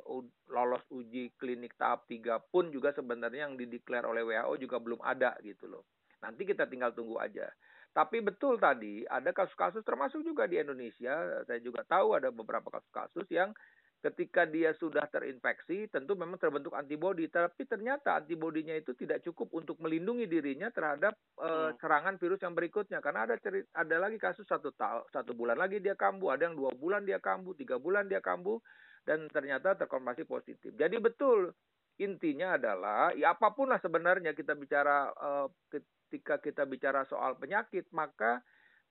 [0.51, 5.35] lolos uji klinik tahap 3 pun juga sebenarnya yang dideklar oleh WHO juga belum ada
[5.43, 5.83] gitu loh
[6.25, 7.45] Nanti kita tinggal tunggu aja.
[7.93, 13.29] Tapi betul tadi ada kasus-kasus termasuk juga di Indonesia, saya juga tahu ada beberapa kasus-kasus
[13.31, 13.55] yang
[14.03, 17.25] ketika dia sudah terinfeksi tentu memang terbentuk antibodi.
[17.31, 23.01] Tapi ternyata antibodinya itu tidak cukup untuk melindungi dirinya terhadap uh, serangan virus yang berikutnya.
[23.01, 26.59] Karena ada cerita, ada lagi kasus satu tahun satu bulan lagi dia kambuh ada yang
[26.59, 28.59] dua bulan dia kambuh tiga bulan dia kambuh
[29.07, 30.75] dan ternyata terkonfirmasi positif.
[30.75, 31.49] Jadi betul
[31.95, 35.47] intinya adalah ya apa pun lah sebenarnya kita bicara uh,
[36.15, 38.39] ketika kita bicara soal penyakit maka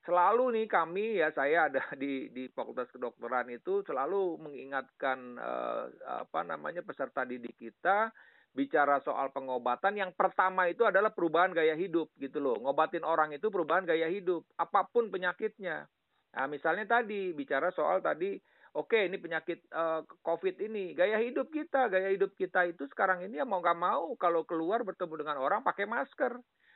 [0.04, 5.88] selalu nih kami ya saya ada di di Fakultas Kedokteran itu selalu mengingatkan uh,
[6.20, 8.12] apa namanya peserta didik kita
[8.54, 12.60] bicara soal pengobatan yang pertama itu adalah perubahan gaya hidup gitu loh.
[12.60, 15.90] Ngobatin orang itu perubahan gaya hidup apa pun penyakitnya.
[16.34, 18.38] Nah, misalnya tadi bicara soal tadi
[18.78, 23.38] oke ini penyakit uh, COVID ini gaya hidup kita gaya hidup kita itu sekarang ini
[23.38, 26.34] ya mau nggak mau kalau keluar bertemu dengan orang pakai masker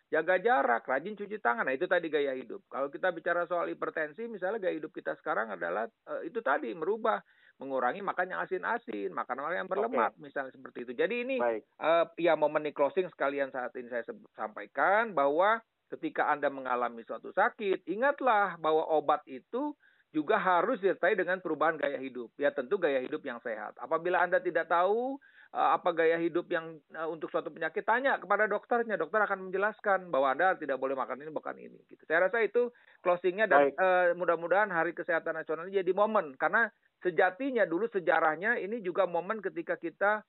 [0.08, 1.68] jaga jarak, rajin cuci tangan.
[1.68, 2.64] Nah, itu tadi gaya hidup.
[2.72, 7.20] Kalau kita bicara soal hipertensi, misalnya gaya hidup kita sekarang adalah uh, itu tadi merubah
[7.58, 10.22] mengurangi makan yang asin-asin, makan makanan yang berlemak, okay.
[10.22, 10.92] misalnya seperti itu.
[10.94, 14.06] Jadi ini uh, ya momen closing sekalian saat ini saya
[14.38, 15.58] sampaikan bahwa
[15.90, 19.74] ketika Anda mengalami suatu sakit, ingatlah bahwa obat itu
[20.14, 22.32] juga harus disertai dengan perubahan gaya hidup.
[22.38, 23.76] Ya tentu gaya hidup yang sehat.
[23.76, 25.18] Apabila Anda tidak tahu
[25.48, 29.00] apa gaya hidup yang uh, untuk suatu penyakit, tanya kepada dokternya.
[29.00, 31.80] Dokter akan menjelaskan bahwa Anda tidak boleh makan ini, bukan ini.
[31.88, 32.04] Gitu.
[32.04, 32.68] Saya rasa itu
[33.00, 36.68] closingnya dan uh, mudah-mudahan Hari Kesehatan Nasional ini jadi momen karena
[37.00, 40.26] sejatinya dulu sejarahnya ini juga momen ketika kita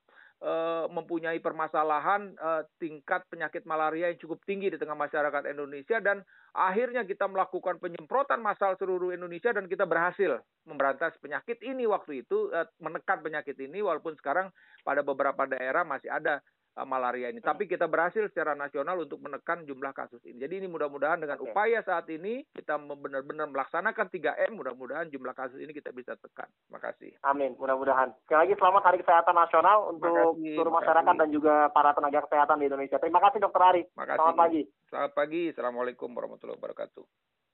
[0.88, 6.24] mempunyai permasalahan uh, tingkat penyakit malaria yang cukup tinggi di tengah masyarakat Indonesia dan
[6.56, 11.84] akhirnya kita melakukan penyemprotan massal seluruh Indonesia dan kita berhasil memberantas penyakit ini.
[11.84, 14.48] Waktu itu uh, menekan penyakit ini walaupun sekarang
[14.88, 16.40] pada beberapa daerah masih ada
[16.86, 17.40] malaria ini.
[17.44, 20.44] Tapi kita berhasil secara nasional untuk menekan jumlah kasus ini.
[20.44, 21.52] Jadi ini mudah-mudahan dengan okay.
[21.52, 26.48] upaya saat ini kita benar-benar melaksanakan 3M, mudah-mudahan jumlah kasus ini kita bisa tekan.
[26.68, 27.12] Terima kasih.
[27.26, 28.14] Amin, mudah-mudahan.
[28.28, 32.58] Sekali lagi selamat Hari Kesehatan Nasional untuk kasih, seluruh masyarakat dan juga para tenaga kesehatan
[32.62, 32.98] di Indonesia.
[33.02, 33.82] Terima kasih Dokter Ari.
[33.96, 34.62] Selamat pagi.
[34.92, 35.42] Selamat pagi.
[35.52, 37.04] Assalamualaikum warahmatullahi wabarakatuh.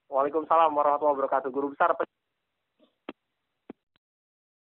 [0.05, 1.49] Waalaikumsalam warahmatullahi wabarakatuh.
[1.49, 1.97] Guru Besar